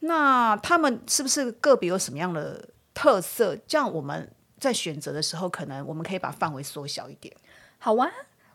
[0.00, 3.54] 那他们是不是个别有什么样的特色？
[3.66, 7.36] 这样我们在选择的时候，可能我们可以把范围缩小一点。
[7.78, 8.10] 好啊，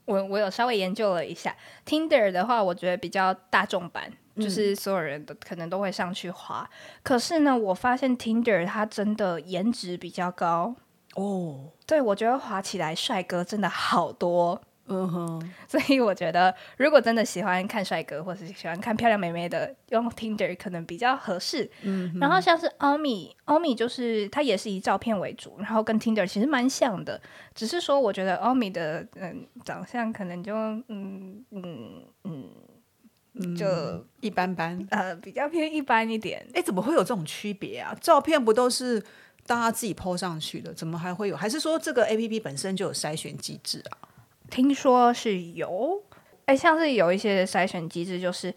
[0.05, 1.55] 我我有稍微研究了一下
[1.86, 6.69] ，Tinder 的话，我觉得比较大众版，就是所有人都可能都会上去滑。
[7.03, 10.75] 可是呢，我发现 Tinder 它真的颜值比较高，
[11.15, 14.62] 哦，对我觉得滑起来帅哥真的好多。
[14.93, 21.69] 嗯哼， 所以我觉得，如果真的喜欢看帅哥，或是喜欢看漂亮美眉的，用 Tinder 可能比较合适。
[21.82, 27.19] 嗯，然后像是 Omi，Omi 就是它也是以照片为主，然后跟 Tinder 其实蛮像的，
[27.56, 32.03] 只是说我觉得 Omi 的嗯长相可能就嗯嗯
[33.36, 33.65] 嗯就、
[34.21, 34.86] 一般般。
[34.91, 36.45] 呃比较偏一般一点。
[36.53, 37.95] 哎，怎么会有这种区别啊？
[37.99, 38.99] 照片不都是
[39.47, 41.36] 大家自己 PO 上去的，怎么还会有？
[41.36, 43.97] 还是说这个 A P P 本身就有筛选机制啊？
[44.53, 45.99] 听说是有，
[46.45, 48.53] 哎，像是有一些筛选机制，就是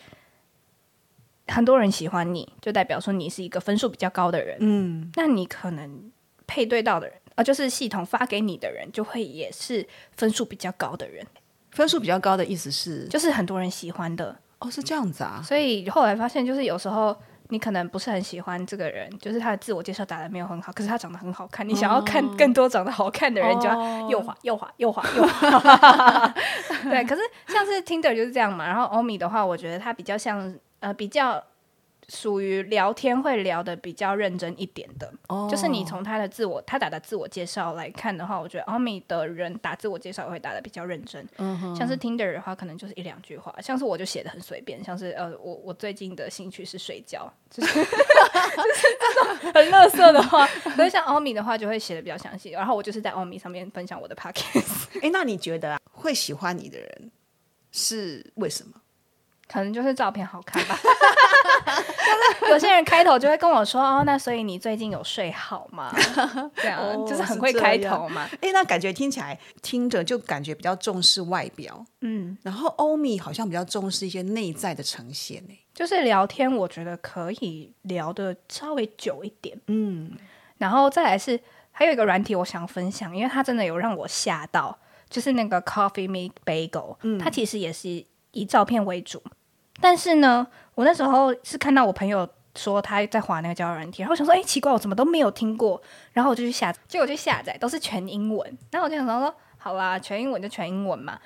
[1.47, 4.59] 很多人喜欢你，就代表说你是一个分数比较高的人。
[4.61, 6.13] 嗯，那你可能
[6.47, 11.27] 配对到的人，呃，就是系统发给你的人，就会也是分数比较高的人，
[11.71, 14.37] 分数比较高的意思是，就是很多人喜欢的。
[14.59, 15.41] 哦，是这样子啊。
[15.43, 17.17] 所以后来发现，就是有时候
[17.51, 26.35] 你可能不是很喜欢这个人，就是他的自我介绍打的没有很好，可是他长得很好看，你想要看更多长得好看的人，就要右滑右滑右滑右滑。
[26.85, 28.67] 对，可是像是 Tinder 就是这样嘛。
[28.67, 31.43] 然后欧米的话，我觉得他比较像呃比较。
[32.09, 35.13] 属于聊天会聊的比较认真一点的，
[35.51, 41.27] 就是你从他的自我他打的自我介绍来看的话，我觉得奥米的人打自我介绍会打的比较认真。
[41.75, 50.47] 像是 Tinder 的话，可能就是一两句话，像是我就写的很随便，像是呃，我我最近的兴趣是睡觉，就是 就是这种很乐色的话。
[50.77, 52.51] 所以像奥米的话，就会写的比较详细。
[52.51, 54.87] 然后我就是在奥米上面分享我的 podcast。
[55.03, 57.11] 哎，那你觉得会喜欢你的人
[57.73, 58.81] 是为什么？
[59.49, 60.79] 可能就是照片好看吧。
[62.41, 65.93] 就是有些人开头就会跟我说：“哦，那所以你最近有睡好吗？”
[66.57, 68.29] 这样就是很会开头嘛。
[68.41, 72.37] 哎，那感觉听起来听着就感觉比较重视外表，嗯。
[72.43, 75.59] 然后欧米好像比较重视一些内在的呈现呢。
[75.75, 80.13] 就是聊天，我觉得可以聊的稍微久一点，嗯。
[80.59, 81.39] 然后再来是
[81.71, 84.79] 还有一个软体，我想分享，因为它真的有让我吓到，
[85.11, 88.05] 就是那个 Coffee Me Bagel，嗯，它其实也是
[88.37, 89.23] 以照片为主。
[89.81, 95.81] 但是呢，我那时候是看到我朋友说他在滑那个交友软体，然后我想说，哎，奇怪，我怎么都没有听过，
[96.13, 101.19] 然后我就去下，结果去下载都是全英文，然后我就想说，好啦，全英文就全英文嘛。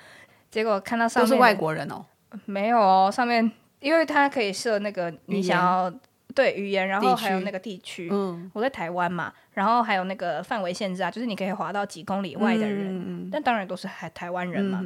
[0.51, 2.05] 结果看到上面都是外国人哦，
[2.47, 5.93] 没有哦，上面因为它可以设那个你想要
[6.35, 14.81] 对语言，然后还有那个地区，嗯，我在台湾嘛，然后还有那个范围限制啊，就是你可以滑到几公里外的人，但当然都是台台湾人嘛，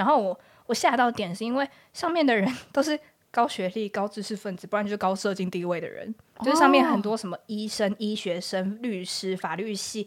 [0.00, 0.40] 然后我。
[0.66, 2.96] 我吓到点是因为上面的人 都是
[3.32, 6.14] 高学历、高知识分子，不然就是高社经地位的人。
[6.44, 10.06] 就是上面很多什么医生、医学生、律师、法律系，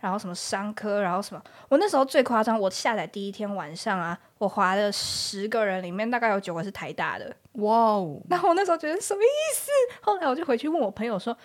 [0.00, 1.42] 然后什么商科，然后什么。
[1.68, 7.36] 我那时候最夸张，我下载第一天晚上啊，我划了十个人里面大概有九个是台大的。
[7.52, 8.18] 哇哦！
[8.30, 9.70] 然后我那时候觉得什么意思？
[10.00, 11.36] 后来我就回去问我朋友说。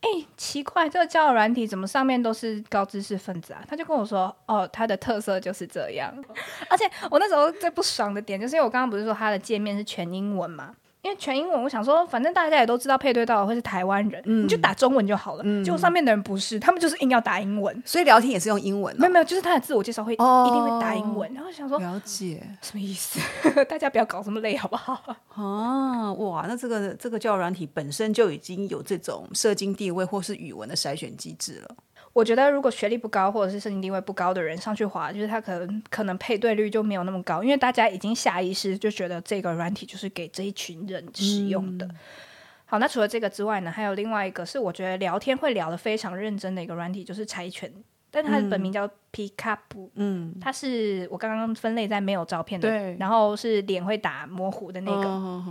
[0.00, 3.64] 哎，奇怪，这个交友软体怎么上面都是高知识分子啊？
[3.68, 6.14] 他就跟我说，哦，它的特色就是这样。
[6.70, 10.74] 而且我那时候最不爽的点，就是因为我刚刚不是说它的界面是全英文嘛。
[11.02, 15.44] 因为全英文，我想说，反正大家也都知道配对到的会是台湾人，你就打中文就好了。
[15.62, 18.94] 结果上面的人不是，他们就是硬要打英文，所以聊天也是用英文。
[18.98, 21.32] 没有没有，就是他的自我介绍会一定会打英文。
[21.32, 23.20] 然后想说，了解什么意思？
[23.66, 25.00] 大家不要搞这么累好不好？
[25.34, 31.76] 啊，哇，那这个这个交友软体本身就已经有这种社经地位或是语文的筛选机制了。
[32.18, 41.88] 我觉得，如果学历不高或者是社经地位不高的人上去滑，就是他可能可能配对率就没有那么高，因为大家已经下意识就觉得这个软体就是给这一群人使用的。
[42.64, 47.72] 好，那除了这个之外呢，还有另外一个是我觉得聊天会聊得非常认真的一个软体，就是柴犬，
[48.10, 49.58] 但它的本名叫 Pickup，
[49.94, 55.46] 嗯，它是我刚刚分类在没有照片的，然后是脸会打模糊的那个。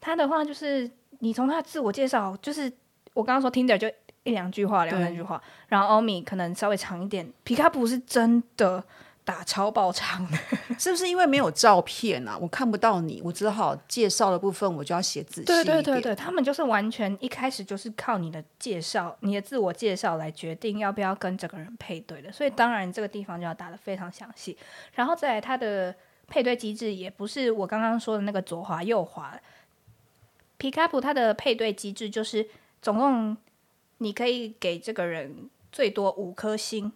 [0.00, 2.72] 它的话就是你从它的自我介绍，就是
[3.14, 3.88] 我刚刚说听的就。
[4.24, 7.32] 一两句话，两三句话，然后欧米可能稍微长一点。
[7.42, 8.84] 皮卡普是真的
[9.24, 10.36] 打超爆长的，
[10.78, 12.36] 是不是因为没有照片啊？
[12.38, 24.56] 我看不到你，我只好介绍的部分我就要写仔细对对对对，他们就是完全一开始就是靠你的介绍、你的自我介绍来决定要不要跟这个人配对的，所以当然这个地方就要打的非常详细。
[24.94, 25.94] 然后在他的
[26.26, 29.38] 配对机制也不是我刚刚说的那个左滑右滑，
[30.58, 32.46] 皮卡普它的配对机制就是
[32.82, 33.34] 总共。
[34.02, 36.90] 你可以给这个人最多五颗星，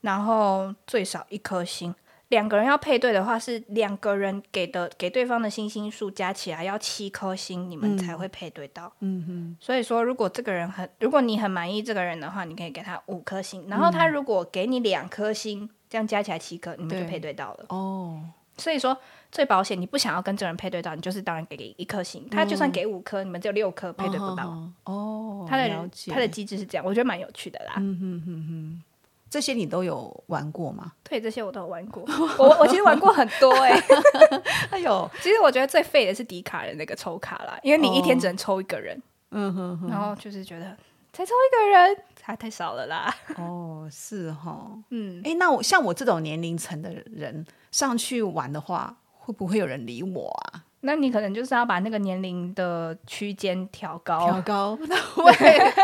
[0.00, 1.94] 然后最少一颗星。
[2.28, 8.92] 两个人要配对的话，是两个人给的给对方的星星数加起来要七颗星，你们才会配对到。
[9.00, 9.56] 嗯哼。
[9.60, 13.68] 所以说，如果这个人很，如果你很满意这个人的话，你可以给他五颗星。
[13.68, 17.66] 然后他如果给你两颗星，这样加起来七颗，你们就配对到了。
[17.68, 18.24] 哦。
[18.56, 18.98] 所以说。
[19.32, 22.28] 最保险，你不想要跟这人配对到，你就是当然给一颗星。
[22.28, 24.62] 他就算给五颗，你们只有六颗配对不到。
[24.84, 27.76] 哦，他的他的机制是这样，我觉得蛮有趣的啦。
[27.78, 28.82] 嗯哼哼哼，
[29.30, 30.92] 这些你都有玩过吗？
[31.02, 32.04] 对，这些我都有玩过。
[32.38, 33.82] 我我其实玩过很多哎。
[34.70, 39.02] 哎呦，其实我觉得最废的是迪卡的那个抽卡啦，因为你一天只能抽一个人。
[39.30, 39.88] 嗯哼哼。
[39.88, 40.76] 然后就是觉得
[41.10, 43.14] 才抽一个人，还太少了啦。
[43.38, 44.70] 哦，是哈。
[44.90, 45.22] 嗯。
[45.24, 48.94] 哎，那我像我这种年龄层的人上去玩的话。
[49.24, 50.64] 会不会有人理我啊？
[50.84, 54.78] 那你可能就是要把那个年龄的区间调高，调高。
[54.88, 55.32] 那会，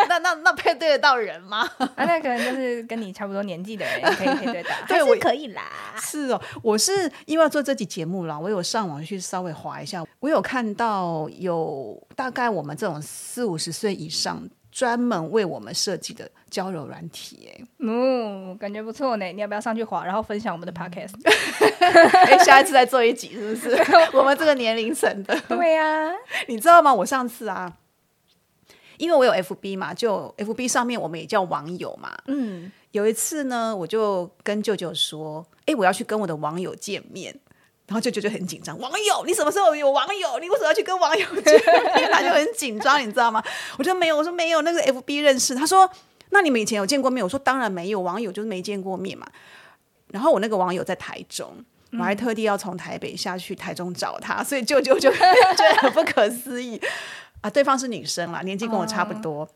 [0.09, 1.61] 那那那配对得到人吗？
[1.95, 5.63] 啊，那可能就是跟你差不多年纪的人可以 配对到，对，我可以啦。
[6.01, 6.93] 是哦，我是
[7.27, 14.49] 因为要做这期节目啦，我有上网去稍微划一下，我有看到有大概我们这种四五十岁以上。
[14.71, 19.25] 专门为我们设计的交友软体，哎，嗯，感觉不错呢。
[19.27, 21.15] 你要不要上去滑，然后分享我们的 podcast？
[22.27, 23.77] 哎，下一次再做一集，是不是？
[24.17, 26.11] 我们这个年龄层的，对呀。
[26.47, 26.93] 你知道吗？
[26.93, 27.73] 我上次啊，
[28.97, 32.17] 因为我有 FB 嘛，就 FB 上面我们也叫网友嘛。
[32.27, 37.39] 嗯，有一次呢，我就跟舅舅说：“哎，我要去跟我的网友见面。”
[37.87, 40.39] 然后舅舅就很紧张：“网友，你什么时候有网友？
[40.41, 41.55] 你为什么要去跟网友见
[41.97, 43.43] 面？” 他就很紧张，你知道吗？
[43.79, 45.55] 我说没有，我说没有，那个 FB 认识。
[45.55, 45.91] 他说
[46.29, 49.27] ：“那你们以前有见过面？”我说：“当然没有，网友就是没见过面嘛。”
[50.09, 51.65] 然后我那个网友在台中。
[51.93, 56.81] 我还特地要从台北下去台中找他， 所以舅舅就觉得很不可思议
[57.41, 57.49] 啊！
[57.49, 59.49] 对方是女生啦，年纪跟我差不多。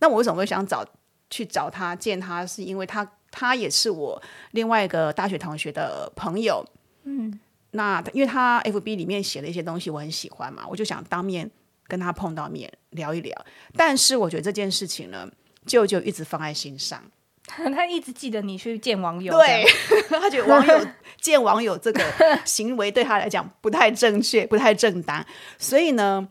[0.00, 0.86] 那我为什么会想找
[1.30, 2.46] 去找他见他？
[2.46, 4.22] 是因为他他也是我
[4.52, 6.64] 另外一个大学同学的朋友。
[7.02, 7.38] 嗯，
[7.72, 11.50] 那因为他 FB 里面写了一些东西，我很喜欢嘛，我就想当面
[11.86, 13.44] 跟他碰到面聊一聊。
[13.74, 15.28] 但是我觉得这件事情呢，
[15.66, 17.02] 舅舅一直放在心上。
[17.74, 19.64] 他一直记得你去见网友，对
[20.08, 20.86] 他觉得网友
[21.20, 22.02] 见网友这个
[22.44, 25.24] 行为对他来讲不太正确、 不太正当，
[25.58, 26.26] 所以呢，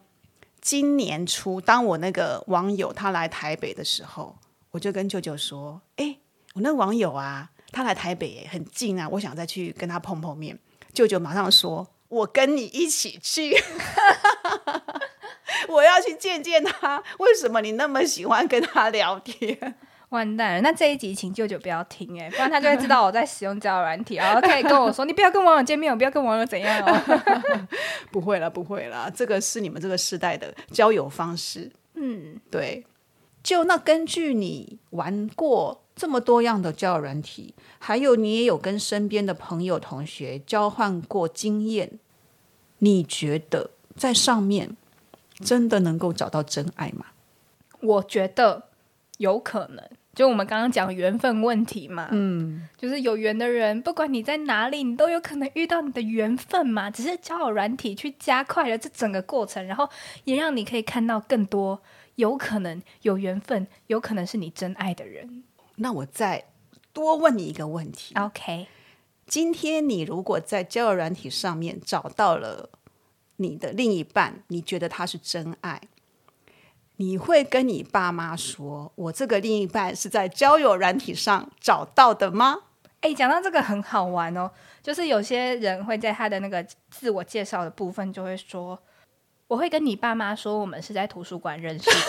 [0.60, 4.36] 今年初当我那个网友他来台北的时候，
[4.72, 6.18] 我就跟舅舅说：“哎，
[6.56, 10.58] 我那个网友啊，他来台北很近啊，我想再去跟他碰碰面。”
[10.94, 13.56] 舅舅马上说：“我跟你一起去，
[15.70, 17.02] 我要去见见他。
[17.20, 19.76] 为什么你那么喜欢跟他聊天？”
[20.18, 20.62] 完蛋了！
[20.62, 27.68] 那这一集请舅舅不要听哎，不然他就会知道我在使用交友软体，然后可以跟我说：“你不要跟网友见面，我不要跟网友怎样哦。
[28.12, 31.72] ”不会了，不会了，这个是你们这个时代的交友方式。
[31.96, 32.86] 嗯，对。
[33.42, 42.00] 就那根据你玩过这么多样的交友软体，还有你也有跟身边的朋友、同学交换过经验，
[42.78, 44.78] 你觉得在上面
[45.40, 47.08] 真的能够找到真爱吗？
[47.82, 48.70] 我觉得
[49.18, 49.90] 有可能。
[50.14, 56.92] 就我们刚刚讲缘分问题嘛，嗯，就是有缘的人，不管你在哪里，你都有可能遇到你的缘分嘛。
[56.92, 59.90] 只是交友软体去加快了这整个过程，然后
[60.26, 61.82] 也让你可以看到更多
[62.16, 65.44] 有可能有缘分、有可能是你真爱的人。
[65.78, 66.46] 那我再
[66.94, 68.68] 多问你一个问题，OK？
[69.26, 72.70] 今天你如果在交友软体上面找到了
[73.38, 75.82] 你的另一半，你觉得他是真爱？
[77.04, 82.60] 你会跟你爸妈说，我这个另一半是在交友软体上找到的吗？
[83.02, 84.50] 哎，讲到这个很好玩哦，
[84.82, 88.80] 就是有些人会在他的那个自我介绍的部分就会说，
[89.48, 91.94] 我会跟你爸妈说，我们是在图书馆认识的。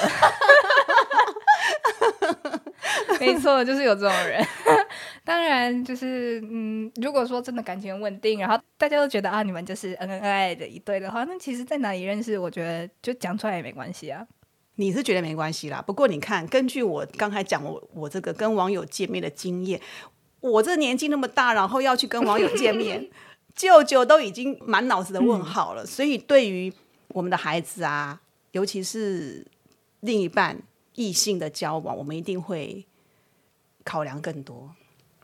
[3.19, 4.47] 没错，就是有这种人。
[5.25, 14.25] 当然，就是嗯，如果说真的感情稳定，然后大家都觉得啊，你们就是恩恩爱爱的一对的话，那其实在哪里认识，我觉得就讲出来也没关系啊。
[14.77, 19.81] 你是觉得没关系啦，不过你看，根据我刚才讲我我这个跟网友见面的经验，
[20.41, 23.09] 我这年纪那么大，然后要去跟网友见面，
[23.55, 25.87] 舅舅都已经满脑子的问号了。
[25.87, 26.73] 所以对于
[27.09, 28.21] 我们的孩子啊，
[28.51, 29.47] 尤其是
[30.01, 30.61] 另一半
[30.97, 32.85] 异性的交往，我们一定会
[33.85, 34.75] 考量更多。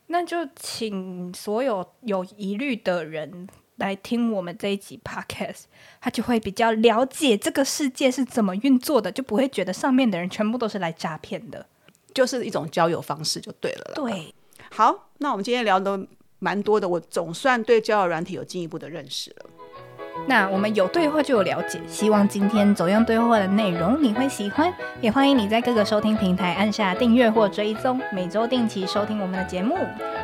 [0.07, 3.49] 那就请所有有疑虑的人。
[3.81, 5.63] 来听我们这一集 podcast，
[6.01, 11.67] 他就会比较了解这个世界是怎么运作的，就不会觉得上面的人全部都是来诈骗的，
[12.15, 13.93] 就是一种交友方式就对了。
[13.97, 14.33] 对，
[14.71, 15.99] 好，那我们今天聊的
[16.39, 19.47] 蛮多的，我总算对交友软体有进一步的认识了。
[20.27, 24.71] 那我们有对话就有了解，希望今天走样对话的内容你会喜欢，
[25.01, 29.79] 也欢迎你在各个收听平台按下订阅或追踪，每周定期收听我们的节目。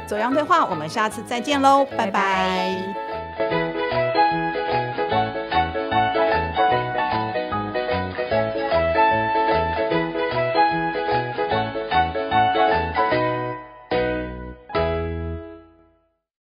[0.06, 3.05] 走样对话，我们下次再见喽，拜拜。